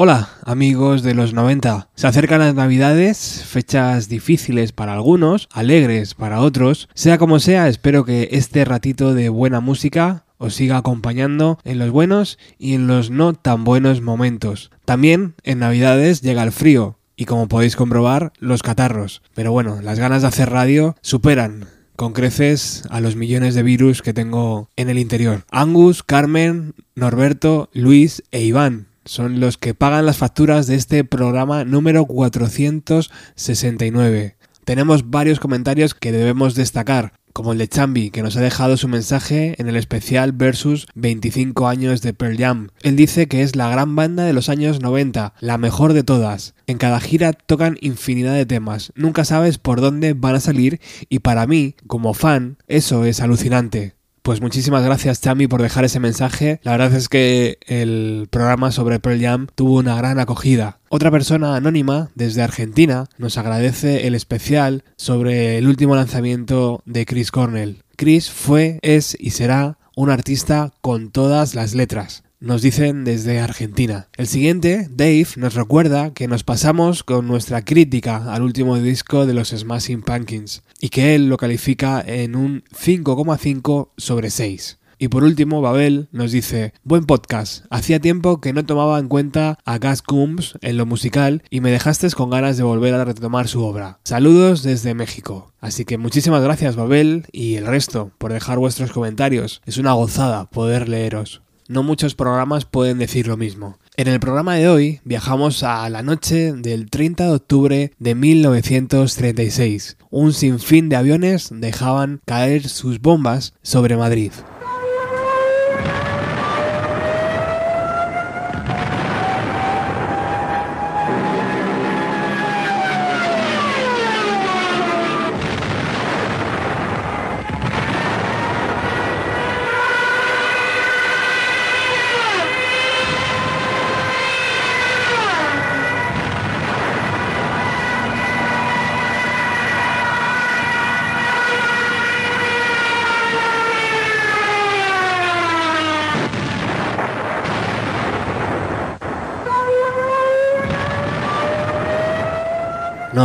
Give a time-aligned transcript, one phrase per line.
[0.00, 1.88] Hola amigos de los 90.
[1.96, 6.88] Se acercan las navidades, fechas difíciles para algunos, alegres para otros.
[6.94, 11.90] Sea como sea, espero que este ratito de buena música os siga acompañando en los
[11.90, 14.70] buenos y en los no tan buenos momentos.
[14.84, 19.20] También en navidades llega el frío y como podéis comprobar, los catarros.
[19.34, 24.02] Pero bueno, las ganas de hacer radio superan con creces a los millones de virus
[24.02, 25.42] que tengo en el interior.
[25.50, 31.64] Angus, Carmen, Norberto, Luis e Iván son los que pagan las facturas de este programa
[31.64, 34.36] número 469.
[34.64, 38.86] Tenemos varios comentarios que debemos destacar, como el de Chambi, que nos ha dejado su
[38.86, 42.68] mensaje en el especial versus 25 años de Pearl Jam.
[42.82, 46.54] Él dice que es la gran banda de los años 90, la mejor de todas.
[46.66, 51.20] En cada gira tocan infinidad de temas, nunca sabes por dónde van a salir y
[51.20, 53.94] para mí, como fan, eso es alucinante.
[54.28, 56.60] Pues muchísimas gracias Chami por dejar ese mensaje.
[56.62, 60.80] La verdad es que el programa sobre Pearl Jam tuvo una gran acogida.
[60.90, 67.30] Otra persona anónima desde Argentina nos agradece el especial sobre el último lanzamiento de Chris
[67.30, 67.84] Cornell.
[67.96, 74.08] Chris fue, es y será un artista con todas las letras nos dicen desde Argentina.
[74.16, 79.34] El siguiente, Dave, nos recuerda que nos pasamos con nuestra crítica al último disco de
[79.34, 84.78] los Smashing Pumpkins y que él lo califica en un 5,5 sobre 6.
[85.00, 89.56] Y por último, Babel nos dice, buen podcast, hacía tiempo que no tomaba en cuenta
[89.64, 93.46] a Gas Coombs en lo musical y me dejaste con ganas de volver a retomar
[93.46, 94.00] su obra.
[94.02, 95.52] Saludos desde México.
[95.60, 99.62] Así que muchísimas gracias Babel y el resto por dejar vuestros comentarios.
[99.66, 103.78] Es una gozada poder leeros no muchos programas pueden decir lo mismo.
[103.96, 109.96] En el programa de hoy viajamos a la noche del 30 de octubre de 1936.
[110.10, 114.32] Un sinfín de aviones dejaban caer sus bombas sobre Madrid.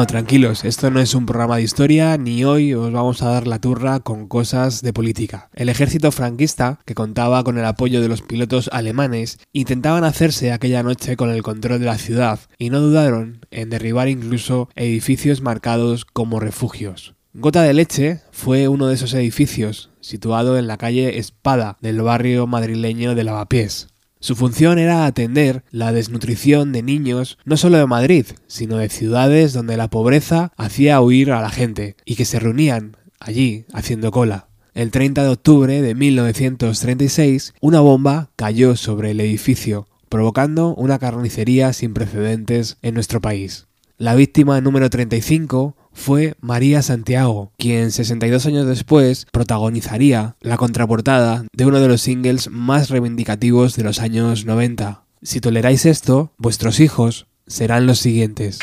[0.07, 3.59] Tranquilos, esto no es un programa de historia, ni hoy os vamos a dar la
[3.59, 5.49] turra con cosas de política.
[5.53, 10.83] El ejército franquista, que contaba con el apoyo de los pilotos alemanes, intentaban hacerse aquella
[10.83, 16.05] noche con el control de la ciudad y no dudaron en derribar incluso edificios marcados
[16.05, 17.15] como refugios.
[17.33, 22.45] Gota de Leche fue uno de esos edificios, situado en la calle Espada del barrio
[22.45, 23.87] madrileño de Lavapiés.
[24.23, 29.51] Su función era atender la desnutrición de niños no solo de Madrid, sino de ciudades
[29.51, 34.47] donde la pobreza hacía huir a la gente y que se reunían allí haciendo cola.
[34.73, 41.73] El 30 de octubre de 1936, una bomba cayó sobre el edificio, provocando una carnicería
[41.73, 43.67] sin precedentes en nuestro país.
[43.97, 51.65] La víctima número 35 fue María Santiago, quien 62 años después protagonizaría la contraportada de
[51.65, 55.03] uno de los singles más reivindicativos de los años 90.
[55.21, 58.59] Si toleráis esto, vuestros hijos serán los siguientes.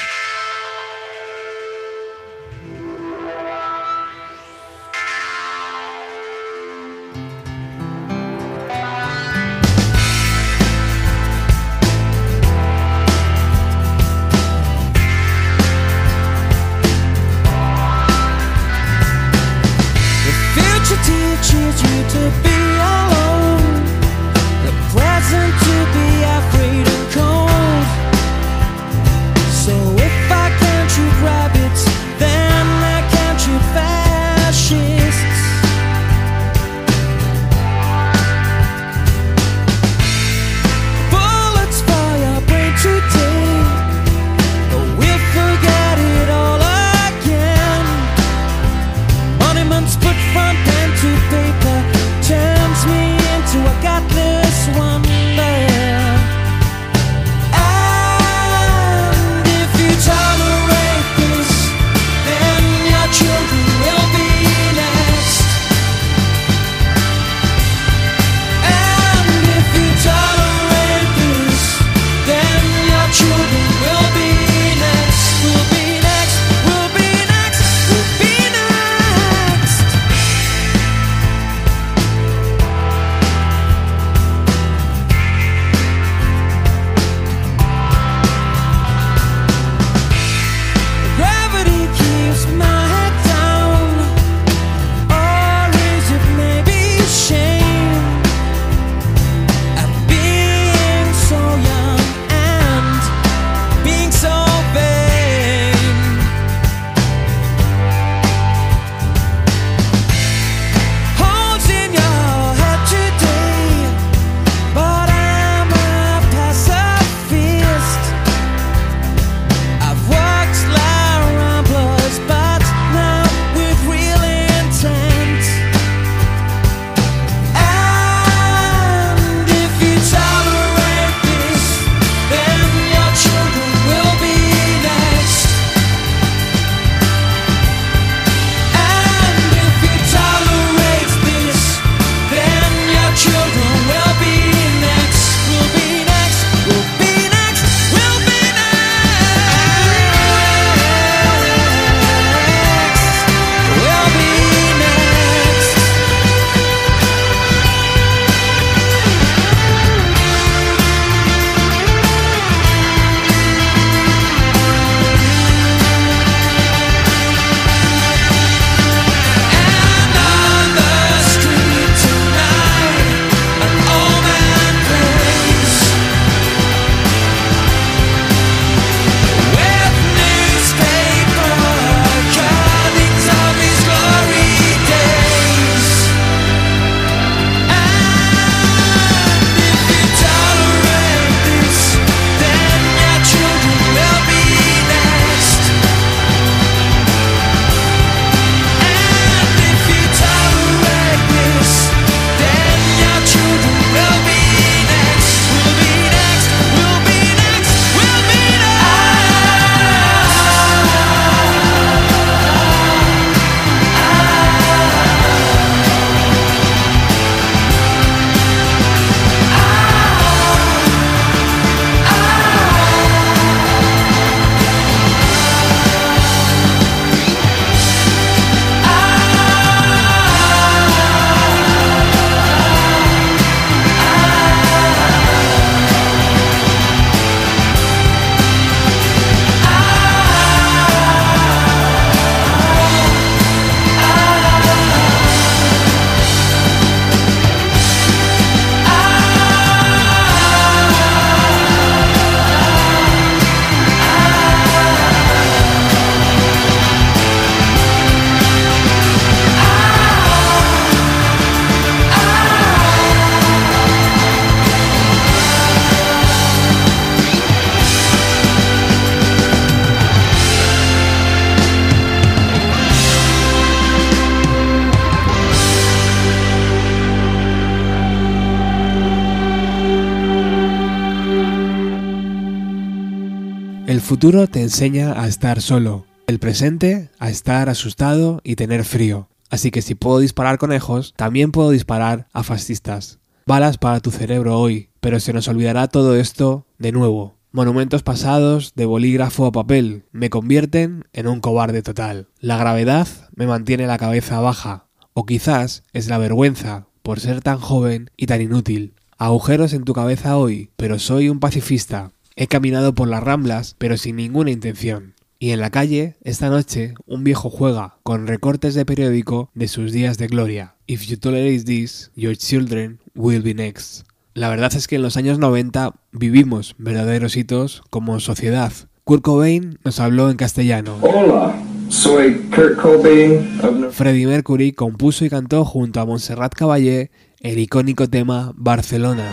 [284.21, 289.31] Futuro te enseña a estar solo, el presente a estar asustado y tener frío.
[289.49, 293.19] Así que si puedo disparar conejos, también puedo disparar a fascistas.
[293.47, 297.39] Balas para tu cerebro hoy, pero se nos olvidará todo esto de nuevo.
[297.51, 302.29] Monumentos pasados de bolígrafo a papel me convierten en un cobarde total.
[302.41, 307.59] La gravedad me mantiene la cabeza baja, o quizás es la vergüenza por ser tan
[307.59, 308.97] joven y tan inútil.
[309.17, 312.13] Agujeros en tu cabeza hoy, pero soy un pacifista.
[312.37, 315.15] He caminado por las ramblas, pero sin ninguna intención.
[315.39, 319.91] Y en la calle, esta noche, un viejo juega con recortes de periódico de sus
[319.91, 320.75] días de gloria.
[320.87, 324.05] If you tolerate this, your children will be next.
[324.35, 328.73] La verdad es que en los años 90 vivimos verdaderos hitos como sociedad.
[329.05, 330.99] Kurt Cobain nos habló en castellano.
[331.01, 331.57] Hola,
[331.89, 333.91] soy Kurt Cobain.
[333.91, 337.11] Freddie Mercury compuso y cantó junto a Montserrat Caballé
[337.41, 339.33] el icónico tema Barcelona.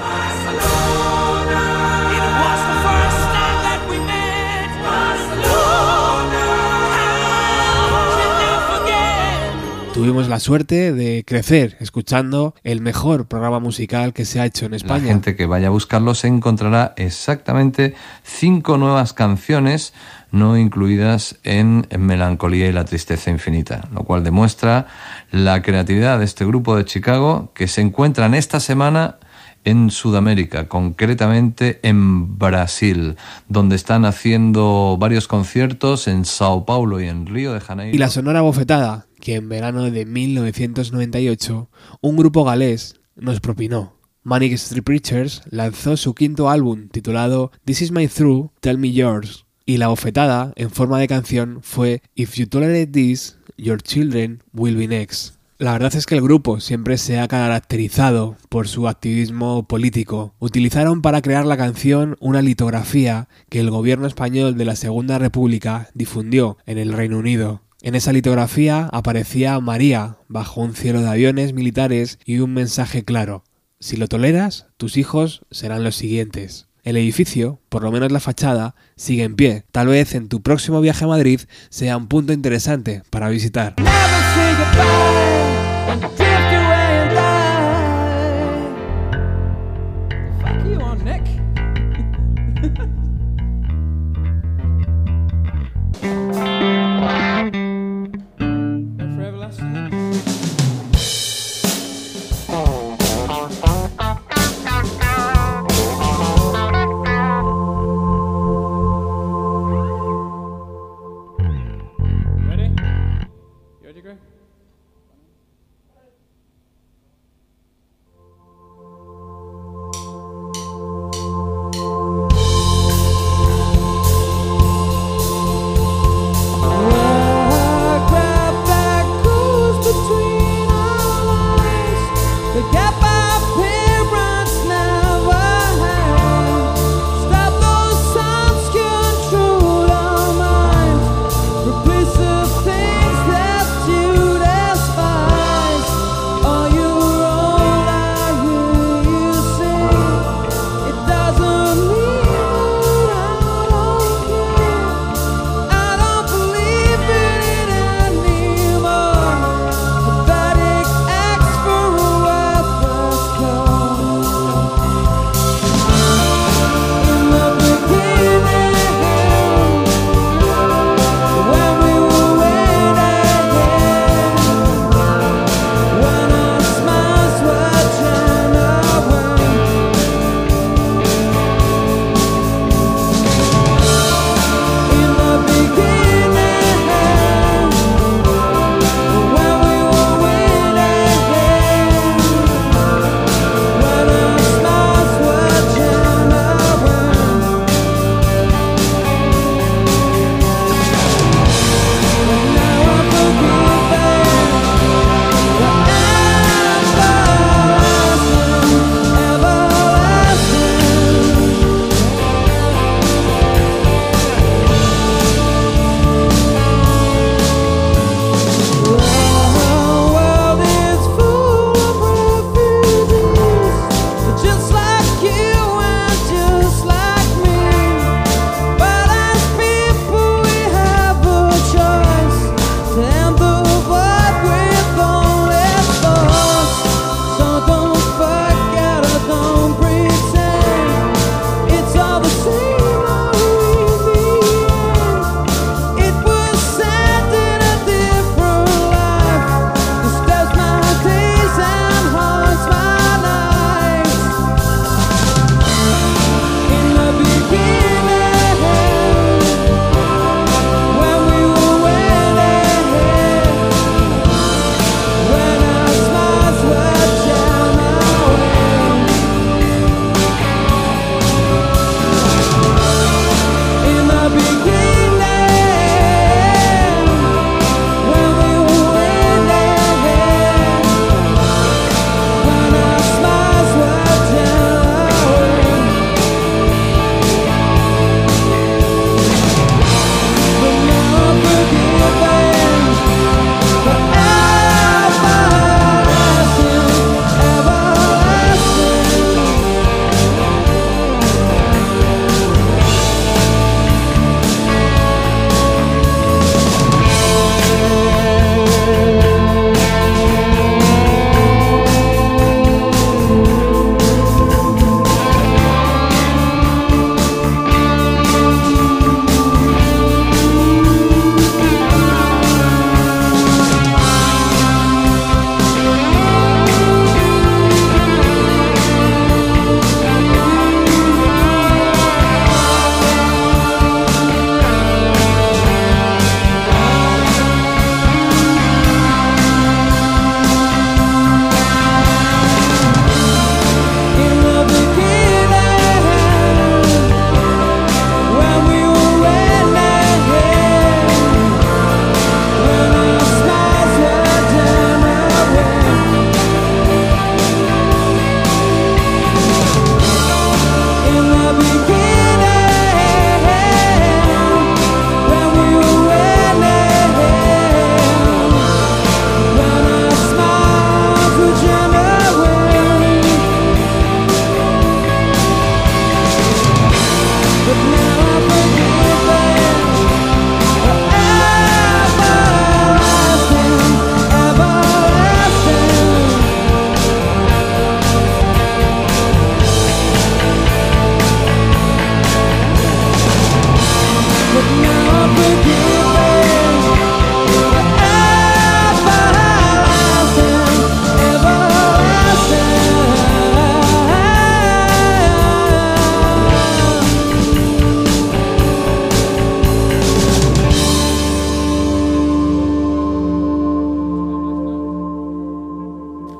[9.97, 14.75] Tuvimos la suerte de crecer escuchando el mejor programa musical que se ha hecho en
[14.75, 15.05] España.
[15.05, 19.95] La gente que vaya a buscarlo se encontrará exactamente cinco nuevas canciones
[20.29, 24.85] no incluidas en Melancolía y la Tristeza Infinita, lo cual demuestra
[25.31, 29.15] la creatividad de este grupo de Chicago que se encuentran esta semana
[29.63, 33.17] en Sudamérica, concretamente en Brasil,
[33.49, 37.95] donde están haciendo varios conciertos en Sao Paulo y en Río de Janeiro.
[37.95, 41.69] Y la sonora bofetada que en verano de 1998
[41.99, 43.97] un grupo galés nos propinó.
[44.23, 49.45] Manic Street Preachers lanzó su quinto álbum titulado This Is My True, Tell Me Yours,
[49.65, 54.77] y la bofetada en forma de canción fue If You Tolerate This, Your Children Will
[54.77, 55.35] Be Next.
[55.57, 60.35] La verdad es que el grupo siempre se ha caracterizado por su activismo político.
[60.39, 65.89] Utilizaron para crear la canción una litografía que el gobierno español de la Segunda República
[65.93, 67.66] difundió en el Reino Unido.
[67.87, 73.45] En esa litografía aparecía María bajo un cielo de aviones militares y un mensaje claro.
[73.79, 76.67] Si lo toleras, tus hijos serán los siguientes.
[76.83, 79.63] El edificio, por lo menos la fachada, sigue en pie.
[79.71, 81.39] Tal vez en tu próximo viaje a Madrid
[81.69, 83.75] sea un punto interesante para visitar.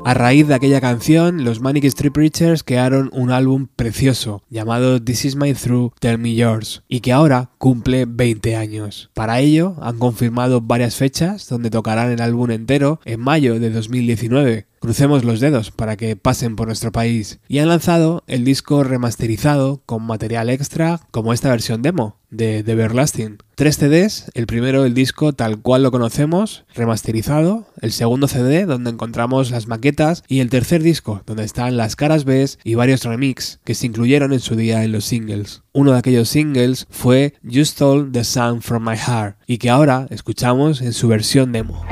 [0.08, 5.26] A raíz de aquella canción, los Manic Street Preachers crearon un álbum precioso llamado This
[5.26, 9.10] Is My True, Tell Me Yours, y que ahora cumple 20 años.
[9.14, 14.68] Para ello, han confirmado varias fechas donde tocarán el álbum entero en mayo de 2019.
[14.80, 17.40] Crucemos los dedos para que pasen por nuestro país.
[17.50, 22.72] Y han lanzado el disco remasterizado con material extra como esta versión demo de The
[22.74, 23.38] Everlasting.
[23.56, 28.92] Tres CDs, el primero el disco tal cual lo conocemos, remasterizado, el segundo CD donde
[28.92, 33.60] encontramos las maquetas y el tercer disco donde están las caras B y varios remix
[33.64, 35.64] que se incluyeron en su día en los singles.
[35.74, 40.08] Uno de aquellos singles fue You Stole the Sun from My Heart y que ahora
[40.10, 41.84] escuchamos en su versión demo.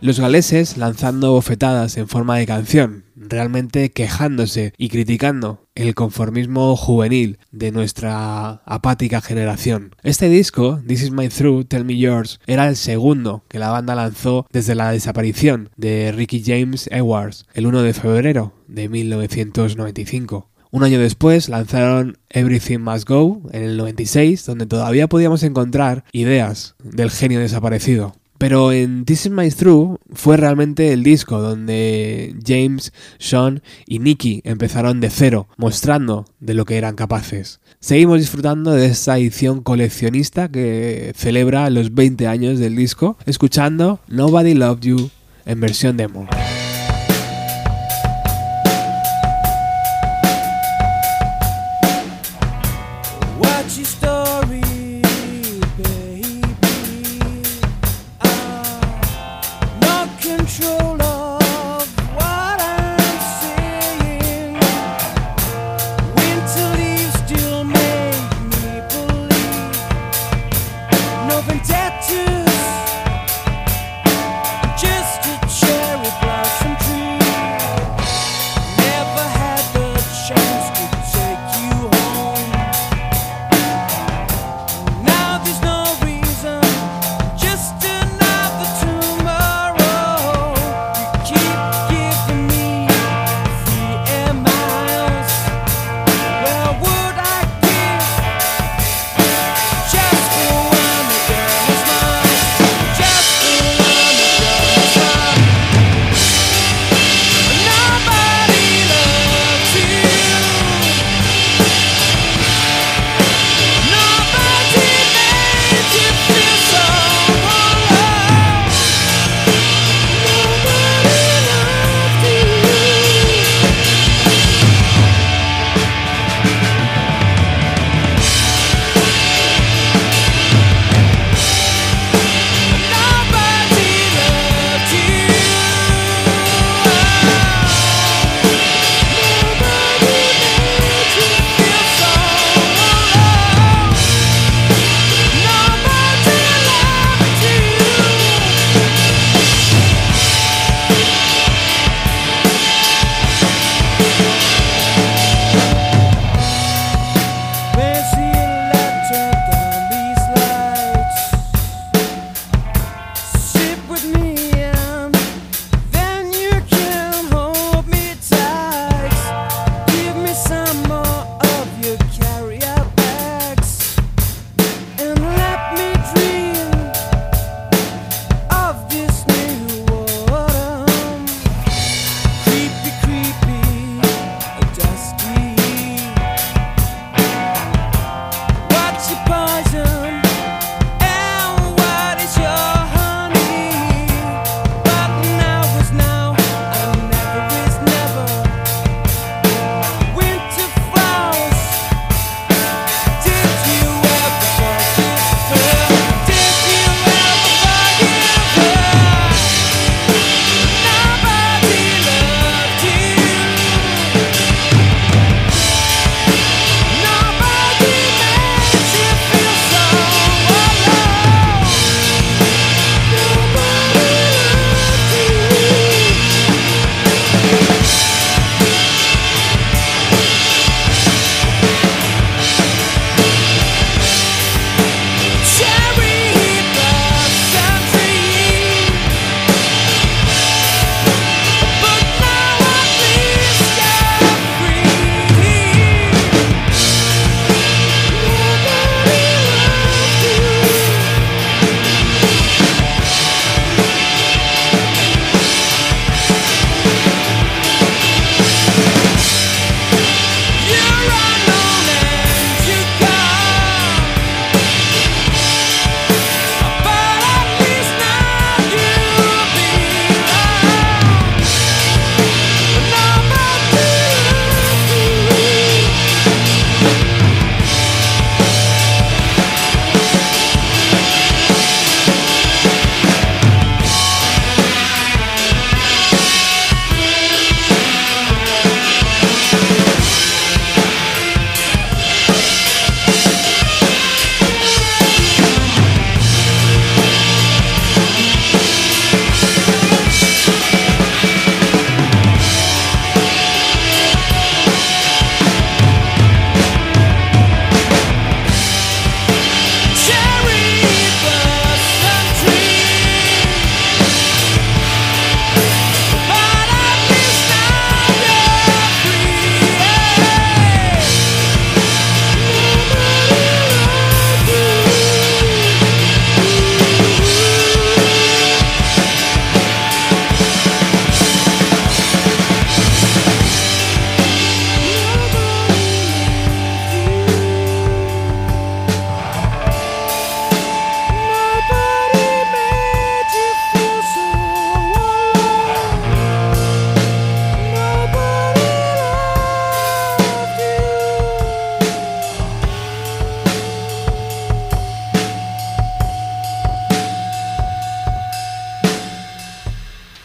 [0.00, 7.38] Los galeses lanzando bofetadas en forma de canción, realmente quejándose y criticando el conformismo juvenil
[7.52, 9.94] de nuestra apática generación.
[10.02, 13.94] Este disco, This Is My Truth, Tell Me Yours, era el segundo que la banda
[13.94, 20.51] lanzó desde la desaparición de Ricky James Edwards el 1 de febrero de 1995.
[20.74, 26.76] Un año después lanzaron Everything Must Go en el 96, donde todavía podíamos encontrar ideas
[26.82, 32.94] del genio desaparecido Pero en This Is My True fue realmente el disco donde James,
[33.18, 37.60] Sean y Nicky empezaron de cero, mostrando de lo que eran capaces.
[37.78, 44.54] Seguimos disfrutando de esta edición coleccionista que celebra los 20 años del disco, escuchando Nobody
[44.54, 45.10] Loved You
[45.44, 46.26] en versión demo.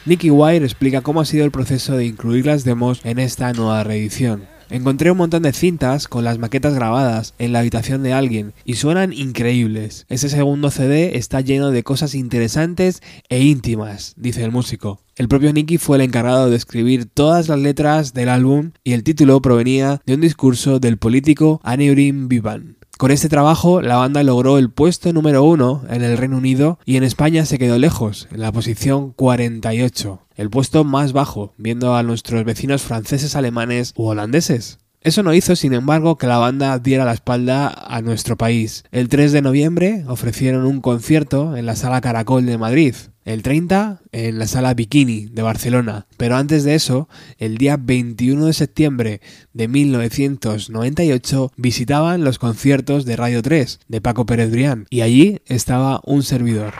[0.08, 3.84] Nicky Wire explica cómo ha sido el proceso de incluir las demos en esta nueva
[3.84, 4.46] reedición.
[4.70, 8.76] Encontré un montón de cintas con las maquetas grabadas en la habitación de alguien y
[8.76, 10.06] suenan increíbles.
[10.08, 15.02] Ese segundo CD está lleno de cosas interesantes e íntimas, dice el músico.
[15.18, 19.04] El propio Nicky fue el encargado de escribir todas las letras del álbum y el
[19.04, 22.77] título provenía de un discurso del político Aneurin Vivan.
[22.98, 26.98] Con este trabajo, la banda logró el puesto número uno en el Reino Unido y
[26.98, 32.02] en España se quedó lejos, en la posición 48, el puesto más bajo, viendo a
[32.02, 34.80] nuestros vecinos franceses, alemanes u holandeses.
[35.02, 38.84] Eso no hizo, sin embargo, que la banda diera la espalda a nuestro país.
[38.92, 42.96] El 3 de noviembre ofrecieron un concierto en la Sala Caracol de Madrid,
[43.28, 48.46] el 30 en la Sala Bikini de Barcelona, pero antes de eso, el día 21
[48.46, 55.02] de septiembre de 1998 visitaban los conciertos de Radio 3 de Paco Pérez Brián y
[55.02, 56.74] allí estaba un servidor.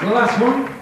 [0.00, 0.80] The last one.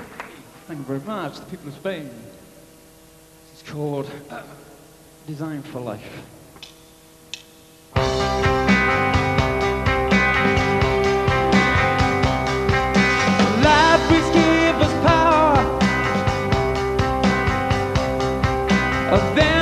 [19.10, 19.57] a them.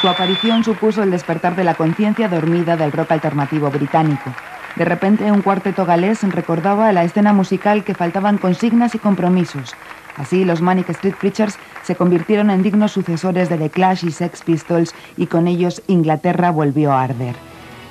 [0.00, 4.34] Su aparición supuso el despertar de la conciencia dormida del rock alternativo británico.
[4.76, 9.74] De repente, un cuarteto galés recordaba a la escena musical que faltaban consignas y compromisos.
[10.16, 14.42] Así, los Manic Street Preachers se convirtieron en dignos sucesores de The Clash y Sex
[14.42, 17.34] Pistols y con ellos Inglaterra volvió a arder.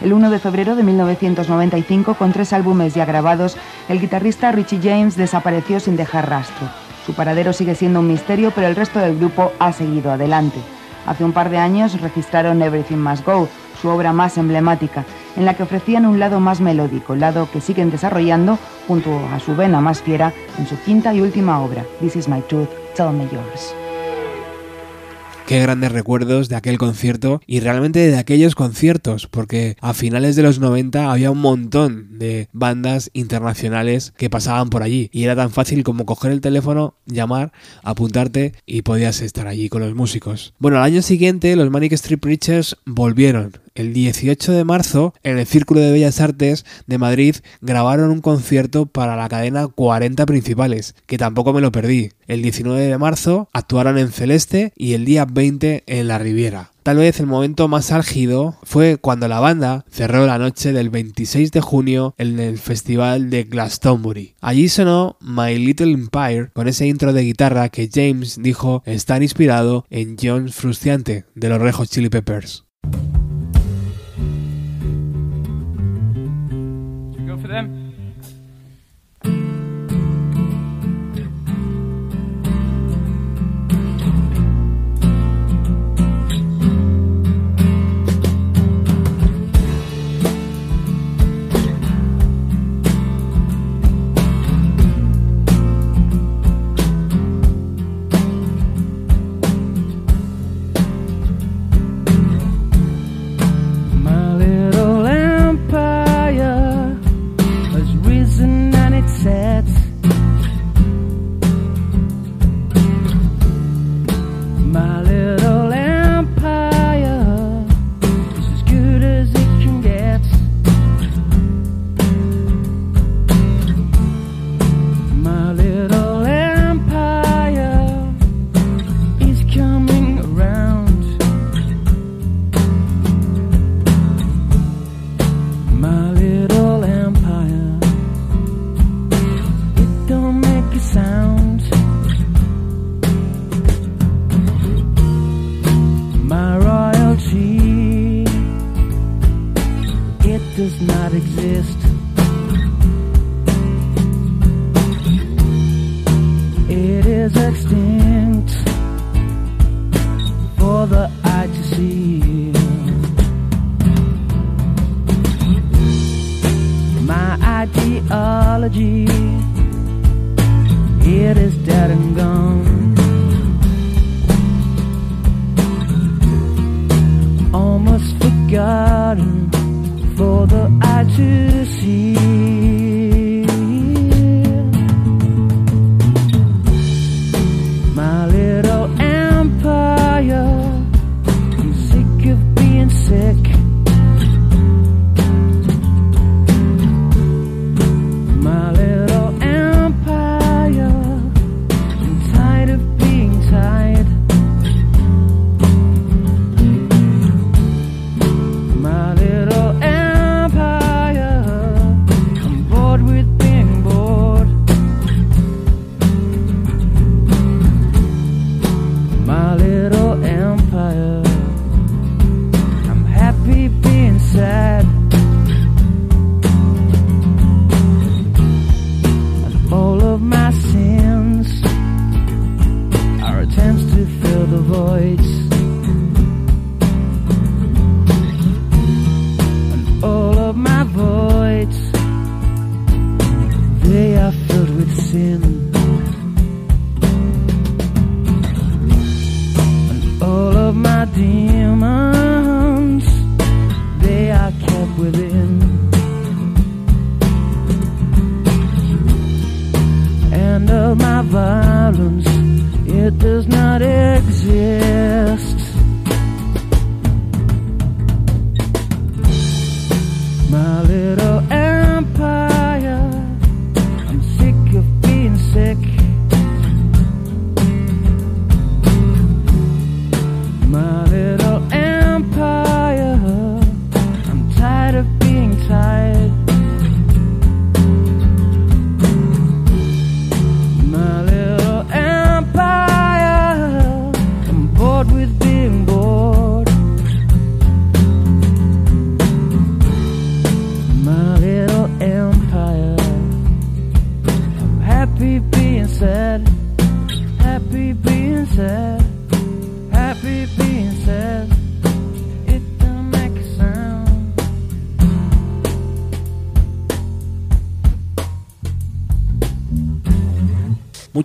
[0.01, 3.57] El 1 de febrero de 1995, con tres álbumes ya grabados,
[3.89, 6.69] el guitarrista Richie James desapareció sin dejar rastro.
[7.09, 10.59] Su paradero sigue siendo un misterio, pero el resto del grupo ha seguido adelante.
[11.07, 13.49] Hace un par de años registraron Everything Must Go,
[13.81, 17.89] su obra más emblemática, en la que ofrecían un lado más melódico, lado que siguen
[17.89, 22.27] desarrollando junto a su vena más fiera en su quinta y última obra, This Is
[22.27, 23.78] My Truth, Tell Me Yours.
[25.49, 30.43] Qué grandes recuerdos de aquel concierto y realmente de aquellos conciertos, porque a finales de
[30.43, 35.49] los 90 había un montón de bandas internacionales que pasaban por allí y era tan
[35.49, 40.53] fácil como coger el teléfono, llamar, apuntarte y podías estar allí con los músicos.
[40.59, 45.45] Bueno, al año siguiente los Manic Street Preachers volvieron el 18 de marzo, en el
[45.45, 51.17] Círculo de Bellas Artes de Madrid, grabaron un concierto para la cadena 40 principales, que
[51.17, 52.11] tampoco me lo perdí.
[52.27, 56.71] El 19 de marzo actuaron en Celeste y el día 20 en La Riviera.
[56.83, 61.51] Tal vez el momento más álgido fue cuando la banda cerró la noche del 26
[61.51, 64.35] de junio en el festival de Glastonbury.
[64.41, 69.85] Allí sonó My Little Empire con ese intro de guitarra que James dijo estar inspirado
[69.89, 72.68] en John Frusciante de los Rejos Chili Peppers.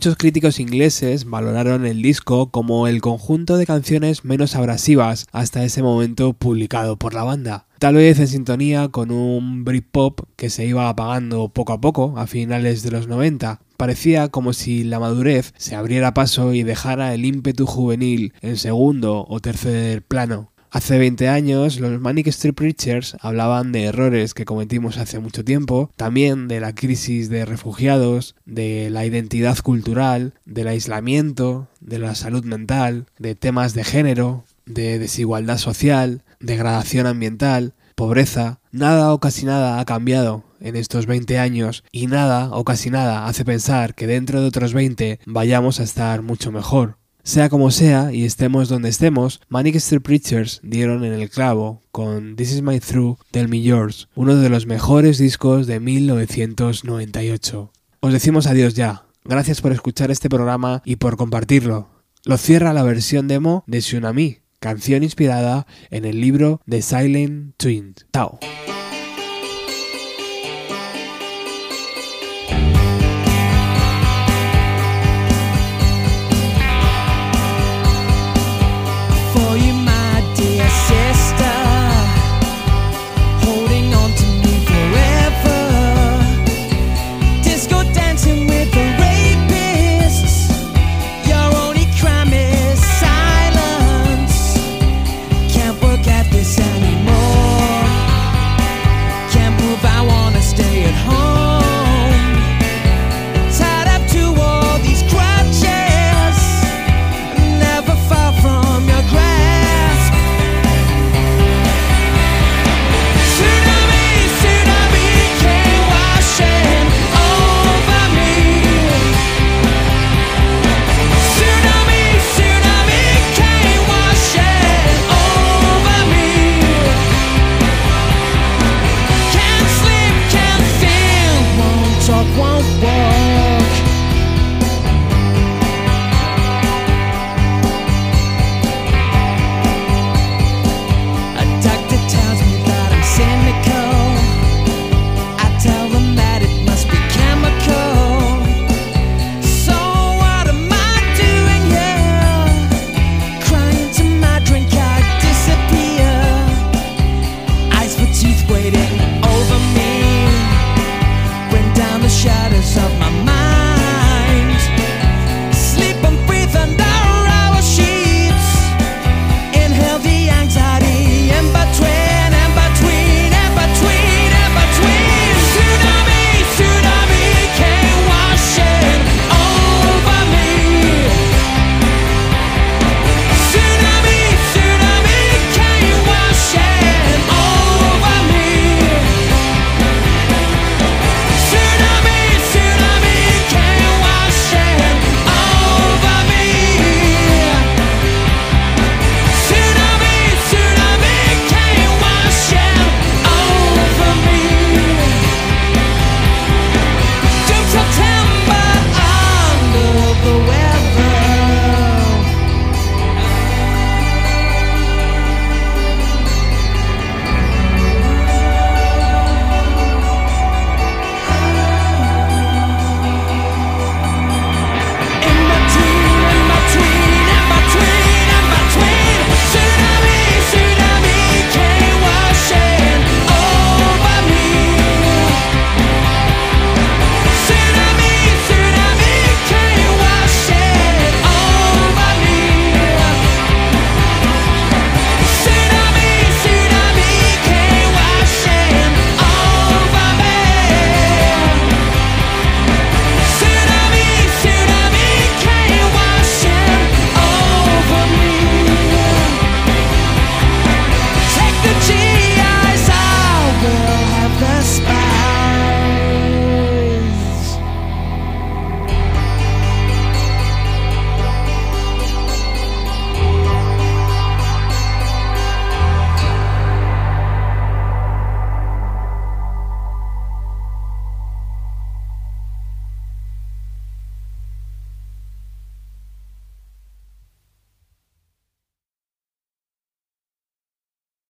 [0.04, 5.82] Muchos críticos ingleses valoraron el disco como el conjunto de canciones menos abrasivas hasta ese
[5.82, 7.68] momento publicado por la banda.
[7.78, 12.26] Tal vez en sintonía con un Britpop que se iba apagando poco a poco a
[12.26, 13.62] finales de los 90.
[13.78, 19.24] Parecía como si la madurez se abriera paso y dejara el ímpetu juvenil en segundo
[19.26, 20.52] o tercer plano.
[20.74, 25.92] Hace 20 años los Manic Street Preachers hablaban de errores que cometimos hace mucho tiempo,
[25.94, 32.44] también de la crisis de refugiados, de la identidad cultural, del aislamiento, de la salud
[32.44, 38.58] mental, de temas de género, de desigualdad social, degradación ambiental, pobreza.
[38.72, 43.26] Nada o casi nada ha cambiado en estos 20 años y nada o casi nada
[43.26, 46.96] hace pensar que dentro de otros 20 vayamos a estar mucho mejor.
[47.24, 52.36] Sea como sea y estemos donde estemos, Manic Street Preachers dieron en el clavo con
[52.36, 57.72] This Is My True, Tell Me Yours, uno de los mejores discos de 1998.
[58.00, 59.06] Os decimos adiós ya.
[59.24, 61.88] Gracias por escuchar este programa y por compartirlo.
[62.26, 68.04] Lo cierra la versión demo de Tsunami, canción inspirada en el libro The Silent Twins.
[68.10, 68.38] Tao.